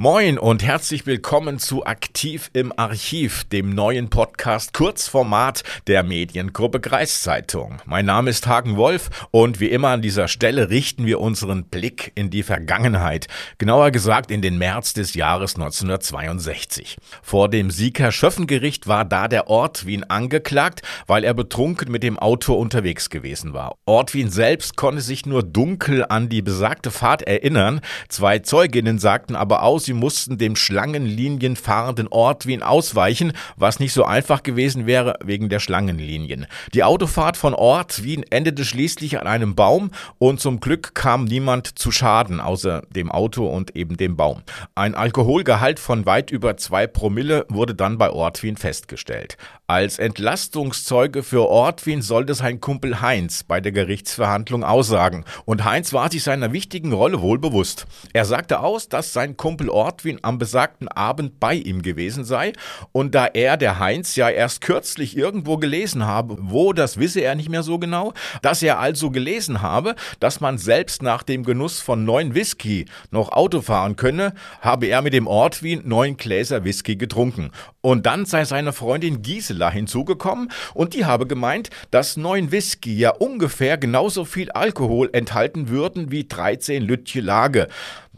[0.00, 7.78] Moin und herzlich willkommen zu Aktiv im Archiv, dem neuen Podcast Kurzformat der Mediengruppe Kreiszeitung.
[7.84, 12.12] Mein Name ist Hagen Wolf und wie immer an dieser Stelle richten wir unseren Blick
[12.14, 13.26] in die Vergangenheit,
[13.58, 16.96] genauer gesagt in den März des Jahres 1962.
[17.20, 22.54] Vor dem Sieger Schöffengericht war da der Ortwin angeklagt, weil er betrunken mit dem Auto
[22.54, 23.74] unterwegs gewesen war.
[23.84, 27.80] Ortwin selbst konnte sich nur dunkel an die besagte Fahrt erinnern.
[28.08, 33.94] Zwei Zeuginnen sagten aber aus, sie mussten dem Schlangenlinien fahrenden Ort Wien ausweichen, was nicht
[33.94, 36.46] so einfach gewesen wäre wegen der Schlangenlinien.
[36.74, 41.78] Die Autofahrt von Ort Wien endete schließlich an einem Baum und zum Glück kam niemand
[41.78, 44.42] zu Schaden, außer dem Auto und eben dem Baum.
[44.74, 49.38] Ein Alkoholgehalt von weit über zwei Promille wurde dann bei Ortwin festgestellt.
[49.66, 55.24] Als Entlastungszeuge für Ortwin sollte sein Kumpel Heinz bei der Gerichtsverhandlung aussagen.
[55.46, 57.86] Und Heinz war sich seiner wichtigen Rolle wohl bewusst.
[58.12, 62.52] Er sagte aus, dass sein Kumpel Ortwin am besagten Abend bei ihm gewesen sei
[62.90, 67.36] und da er, der Heinz, ja erst kürzlich irgendwo gelesen habe, wo, das wisse er
[67.36, 71.80] nicht mehr so genau, dass er also gelesen habe, dass man selbst nach dem Genuss
[71.80, 76.96] von neun Whisky noch Auto fahren könne, habe er mit dem Ortwin neun Gläser Whisky
[76.96, 77.52] getrunken.
[77.80, 83.10] Und dann sei seine Freundin Gisela hinzugekommen und die habe gemeint, dass neun Whisky ja
[83.10, 87.68] ungefähr genauso viel Alkohol enthalten würden wie 13 Lütje Lage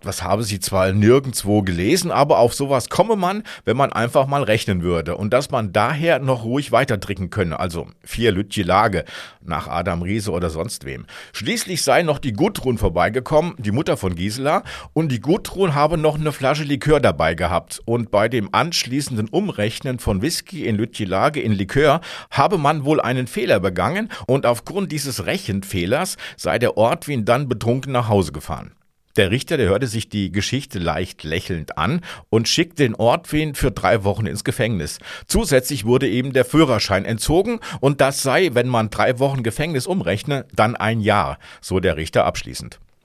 [0.00, 4.42] das habe sie zwar nirgendwo gelesen, aber auf sowas komme man, wenn man einfach mal
[4.42, 5.16] rechnen würde.
[5.16, 7.60] Und dass man daher noch ruhig weiter trinken könne.
[7.60, 9.04] Also vier Lütje Lage
[9.42, 11.06] nach Adam Riese oder sonst wem.
[11.32, 16.18] Schließlich sei noch die Gudrun vorbeigekommen, die Mutter von Gisela, und die Gudrun habe noch
[16.18, 17.80] eine Flasche Likör dabei gehabt.
[17.84, 23.00] Und bei dem anschließenden Umrechnen von Whisky in Lütje Lage in Likör habe man wohl
[23.00, 28.32] einen Fehler begangen und aufgrund dieses Rechenfehlers sei der Ort Wien dann betrunken nach Hause
[28.32, 28.72] gefahren.
[29.16, 33.72] Der Richter, der hörte sich die Geschichte leicht lächelnd an und schickte den Ortwin für
[33.72, 34.98] drei Wochen ins Gefängnis.
[35.26, 40.46] Zusätzlich wurde ihm der Führerschein entzogen und das sei, wenn man drei Wochen Gefängnis umrechne,
[40.54, 42.78] dann ein Jahr, so der Richter abschließend.